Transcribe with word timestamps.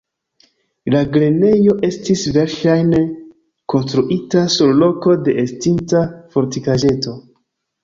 La 0.93 1.01
grenejo 1.17 1.75
estis 1.87 2.23
verŝajne 2.37 3.03
konstruita 3.75 4.43
sur 4.57 4.75
loko 4.81 5.17
de 5.29 5.39
estinta 5.47 6.05
fortikaĵeto. 6.35 7.17